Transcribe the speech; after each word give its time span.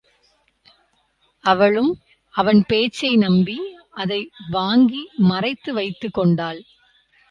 அவளும், 1.43 1.91
அவன் 2.35 2.65
பேச்சை 2.67 3.17
நம்பி, 3.17 3.57
அதை 3.93 4.29
வாங்கி 4.49 5.09
மறைத்து 5.17 5.73
வைத்துக் 5.73 6.13
கொண்டாள். 6.13 6.61